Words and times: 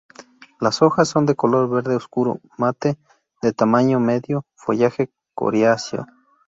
Las 0.59 0.81
hojas 0.81 1.09
son 1.09 1.27
de 1.27 1.35
color 1.35 1.69
verde 1.69 1.95
oscuro 1.95 2.39
mate 2.57 2.97
de 3.43 3.53
tamaño 3.53 3.99
medio, 3.99 4.47
follaje 4.55 5.11
coriáceo. 5.35 6.07